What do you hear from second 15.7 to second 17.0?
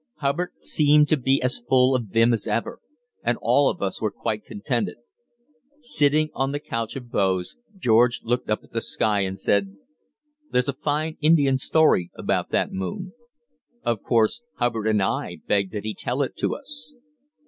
that he tell it to us.